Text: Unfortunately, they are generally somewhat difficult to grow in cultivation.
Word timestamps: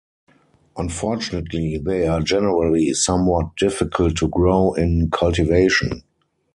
Unfortunately, 0.77 1.77
they 1.77 2.07
are 2.07 2.21
generally 2.21 2.91
somewhat 2.91 3.55
difficult 3.55 4.17
to 4.17 4.27
grow 4.29 4.73
in 4.73 5.11
cultivation. 5.11 6.01